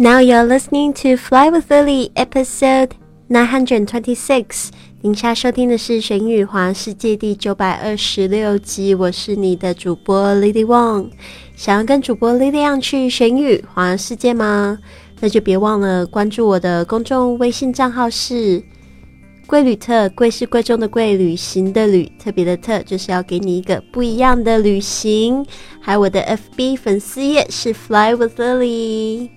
[0.00, 2.92] Now you're listening to Fly with Lily, episode
[3.28, 4.70] nine hundred twenty-six。
[5.02, 8.94] 您现在收听的是《玄宇环世界》第九百二十六集。
[8.94, 11.10] 我是你的主播 Lily Wong。
[11.54, 14.78] 想要跟主播 Lily 样去玄宇环世界吗？
[15.20, 18.62] 那就别忘了关注我的公众微信账号是
[19.46, 25.44] “贵旅特”，贵是贵重的贵，旅行的旅，特别的特，就是要给你一个不一样的旅行。
[25.78, 26.22] 还有我的
[26.56, 29.28] FB 粉丝页是 Fly with Lily。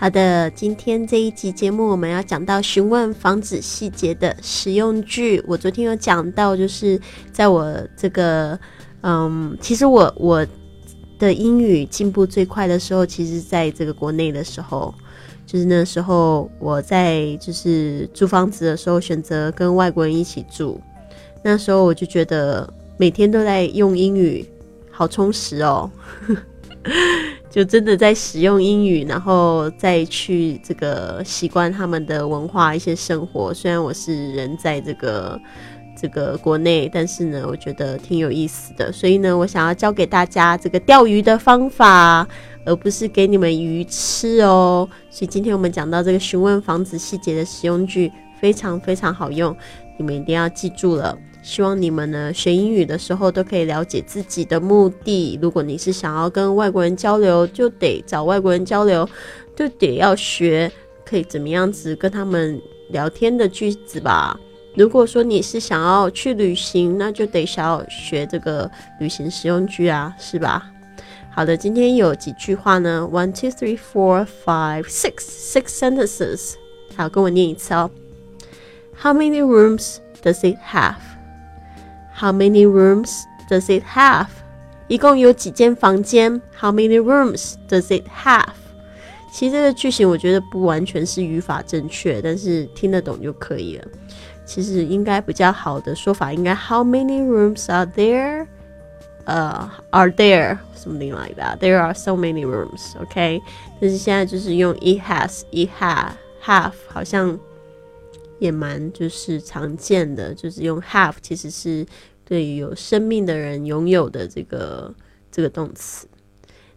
[0.00, 5.44] 好的，今天这一集节目我们要讲到询问房子细节的实用句。
[5.46, 6.98] 我昨天有讲到，就是
[7.30, 8.58] 在我这个，
[9.02, 10.46] 嗯，其实我我
[11.18, 14.94] 的英语进步最快的时候，其实在这个国内的时候，
[15.44, 20.80] 就是那时候我在就是租房子的时候，选择跟外国人一起住，
[21.44, 24.48] 那时候我就觉得每天都在用英语，
[24.90, 25.90] 好充实哦。
[27.50, 33.52] 就真的在使用英语，然后再去这个习惯他们的文化一些生活。
[33.52, 35.40] 虽然我是人在这个
[36.00, 38.92] 这个国内，但是呢，我觉得挺有意思的。
[38.92, 42.24] 所以呢，我想要教给大家这个钓鱼的方法，
[42.64, 44.88] 而不是给你们鱼吃哦。
[45.10, 49.54] 所以今天我们讲到这个询问房子细节的使用句，非常非常好用，
[49.98, 51.18] 你们一定要记住了。
[51.42, 55.38] 希望你们呢学英语的时候都可以了解自己的目的。
[55.40, 59.08] 如果你是想要跟外国人交流，就得找外国人交流，
[59.56, 60.70] 就得要学
[61.04, 62.60] 可以怎么样子跟他们
[62.90, 64.38] 聊天的句子吧。
[64.76, 70.70] 如果说你是想要去旅行，那就得想要学这个旅行实用句啊，是吧？
[71.32, 76.54] 好的，今天有几句话呢？One, two, three, four, five, six, six sentences。
[76.96, 77.90] 好，跟我念一次哦。
[79.00, 80.96] How many rooms does it have?
[82.19, 84.27] How many rooms does it have？
[84.87, 86.41] 一共有几间房间？
[86.57, 88.49] How many rooms does it have？
[89.31, 93.87] 其实这个句型我觉得不完全是语法正确，但是听得懂就可以了。
[94.45, 98.45] 其实应该比较好的说法应该 How many rooms are there？
[99.25, 103.41] 呃，Are there something like that？There are so many rooms。OK，
[103.81, 106.11] 但是现在就是用 It has，It have
[106.45, 107.37] have 好像
[108.37, 111.85] 也蛮就是常见的，就是用 have 其实是。
[112.29, 114.93] 对于有生命的人拥有的这个
[115.31, 116.07] 这个动词。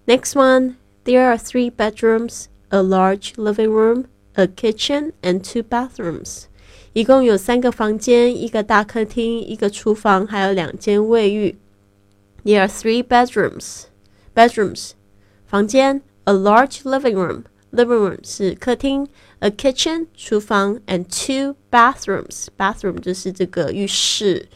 [0.06, 0.75] Next one,
[1.05, 6.45] there are three bedrooms, a large living room, a kitchen, and two bathrooms.
[6.95, 11.56] 一共有三个房间，一个大客厅，一个厨房，还有两间卫浴。
[12.45, 13.84] There are three bedrooms.
[14.34, 14.93] Bedrooms
[15.47, 17.45] 房间，a large living room.
[17.71, 19.06] Living room 是客厅，
[19.41, 22.47] a kitchen 厨房，and two bathrooms.
[22.56, 24.49] Bathroom 就是这个浴室。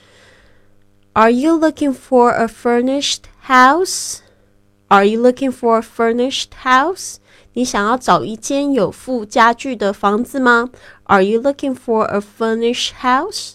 [1.17, 4.23] are you looking for a furnished house?
[4.89, 7.17] Are you looking for a furnished house?
[7.55, 10.71] 你想要找一间有附家具的房子吗？
[11.05, 13.55] Are you looking for a furnished house?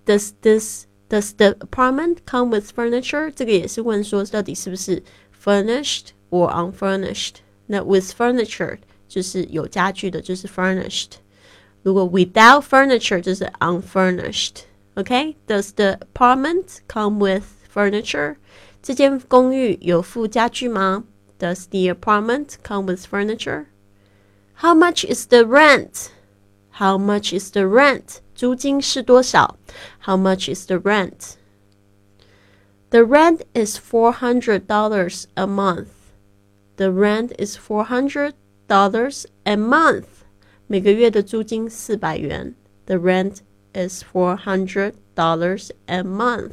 [0.05, 3.33] Does this does the apartment come with furniture?
[3.35, 5.03] 这个也是问说到底是不是
[5.43, 7.37] furnished or unfurnished？
[7.67, 11.14] 那 with furniture 就是有家具的，就是 furnished。
[11.84, 17.44] 如果 without furniture 就是 unfurnished。OK，Does the apartment come with
[17.74, 18.36] furniture？
[18.84, 21.06] 这间公寓有附家具吗？
[21.40, 23.66] Does the apartment come with furniture?
[24.56, 26.10] How much is the rent?
[26.74, 28.18] How much is the rent?
[28.36, 29.58] 租金是多少？
[30.04, 31.36] How much is the rent?
[32.90, 35.88] The rent is four hundred dollars a month.
[36.76, 38.34] The rent is four hundred
[38.69, 40.05] dollars a month，
[40.67, 42.55] 每个月的租金四百元。
[42.87, 43.39] The rent
[43.73, 46.53] is four hundred dollars a month.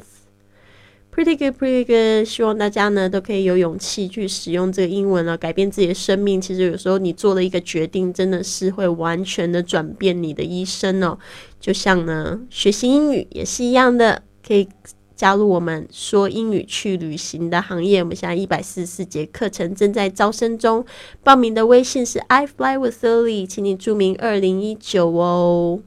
[1.10, 2.26] Pretty good, pretty good.
[2.26, 6.40] 希望大家呢都可以有勇气去使用这个英文了，改变自己的生命。
[6.40, 11.16] 其实有时候你做了一个决定，真的是会完全的转变你的一生哦。
[11.60, 14.68] 就像呢，学习英语也是一样的，可以。
[15.16, 20.84] 加入我们说英语去旅行的行业，我们现在一百四十四节课程正在招生中。
[21.22, 25.80] 报名的微信是 I fly with Lily，请你注明二零一九哦，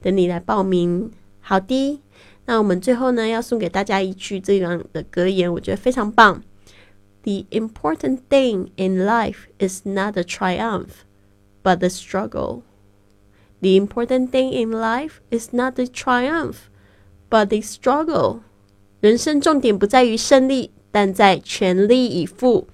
[0.00, 1.10] 等你来报名。
[1.40, 2.00] 好的，
[2.46, 6.42] 那我们最后呢要送给大家一句这样的格言，我觉得非常棒。
[7.22, 11.04] The important thing in life is not the triumph,
[11.62, 12.62] but the struggle.
[13.60, 16.68] The important thing in life is not the triumph,
[17.28, 18.40] but the struggle.
[19.00, 22.66] 人生重点不在于胜利，但在全力以赴。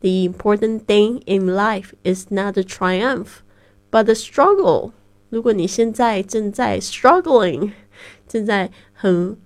[0.00, 3.38] The important thing in life is not the triumph,
[3.90, 4.92] but the struggle.
[5.28, 7.72] 如果你现在正在 struggling，
[8.26, 9.36] 正在很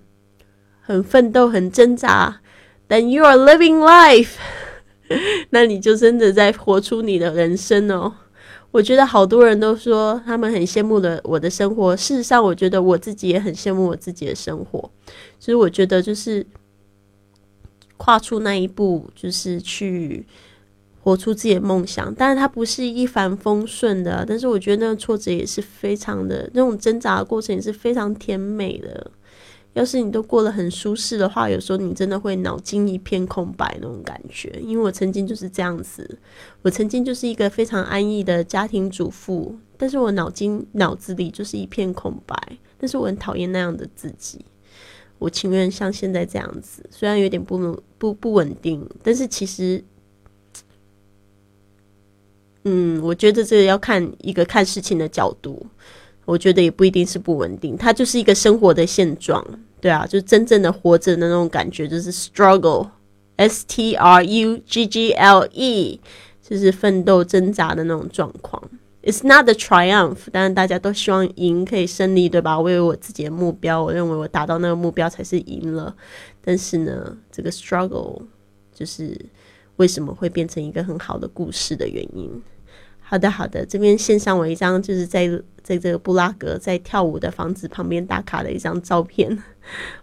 [0.81, 2.41] 很奋斗、很挣扎
[2.87, 4.35] ，then you are living life，
[5.49, 8.13] 那你就真的在活出你的人生哦。
[8.73, 14.89] 我觉得好多人都说他们很羡慕的我的生活，事实上，我觉得我自己也很羡慕我自己的生活。
[15.39, 16.43] 所以我觉得就是
[17.97, 20.25] 跨出那一步，就是去
[21.03, 22.11] 活出自己的梦想。
[22.15, 29.11] 但是它不是一帆风顺的，但是我觉得那个挫折也是非常的，那种挣扎的过程也是非常甜美的。
[29.73, 34.49] 要是你都过得很舒适的话，有时候你真的会脑筋一片空白那种感觉。
[34.61, 36.19] 因为我曾经就是这样子，
[36.61, 42.35] 我曾经就是一个非常安逸的家庭主妇，但是我脑筋脑子里就是一片空白。
[42.77, 44.45] 但是我很讨厌那样的自己，
[45.17, 49.81] 我情愿像现在这样子，虽然有点不不不稳定，但是其实，
[52.65, 55.65] 嗯，我觉得这个要看一个看事情的角度。
[56.25, 59.45] 我觉得也不一定是不稳定，它就是一个生活的现状，
[59.81, 65.99] 对啊，就真正的活着的那种感觉，就是 struggle，s t r u g g l e，
[66.41, 68.61] 就是奋斗挣扎的那种状况。
[69.03, 72.57] It's not the triumph，当然大家都希望赢，可以胜利，对吧？
[72.57, 75.93] 我有我自己的目标，我认为我达到那个目标才是赢了。
[76.41, 78.21] 但是呢，这个 struggle
[78.73, 79.13] 就是
[79.75, 82.31] 为什么会变成一个很好的故事的原因。
[83.13, 85.27] 好的，好的，这边献上我一张，就是在
[85.61, 89.29] 在这个布拉格在跳舞的房子旁边打卡的一张照片。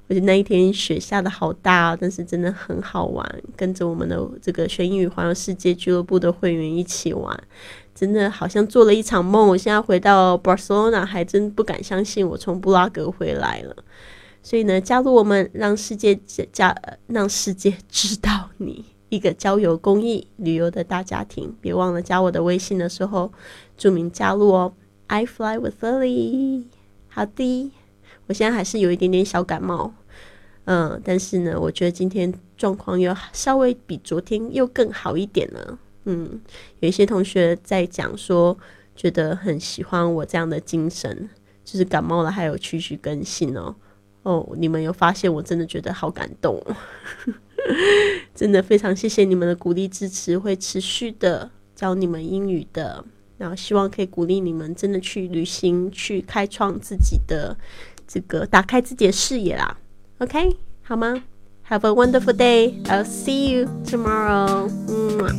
[0.07, 7.37] 我觉得那一天雪下的好大啊，但是真的很好玩，跟着我们的这个学英语环游世界俱乐部的会员一起玩，
[7.97, 9.49] 真的好像做了一场梦。
[9.49, 13.75] 我现在回到 Barcelona，还真不敢相信我从布拉格回来了。
[14.41, 16.17] 所以呢，加入我们，让世界
[16.53, 16.73] 加
[17.09, 18.85] 让世界知道你。
[19.11, 23.31] 一个交友公益旅游的大家庭，别忘了加我的微信的时候
[23.77, 24.73] 注明加入哦。
[25.09, 26.65] I fly with Lily，
[27.09, 27.73] 好的，
[28.27, 29.93] 我现在还是有一点点小感冒，
[30.65, 35.79] 嗯，但是呢，我觉得今天状况又稍微比昨天又更好一点了。
[36.05, 36.41] 嗯，
[36.79, 38.57] 有一些同学在讲说，
[38.95, 41.29] 觉得很喜欢我这样的精神，
[41.65, 43.75] 就是感冒了还有继续更新哦。
[44.23, 45.33] 哦，你们有发现？
[45.33, 46.63] 我真的觉得好感动。
[48.35, 53.05] 真的非常谢谢你们的鼓励支持，会持续的教你们英语的，
[53.39, 57.57] 然后希望可以鼓励你们真的去旅行，去开创自己的
[58.07, 59.79] 这个，打开自己的视野啦。
[60.19, 61.23] OK，好吗
[61.69, 62.83] ？Have a wonderful day.
[62.85, 64.69] I'll see you tomorrow.
[64.89, 65.30] 嗯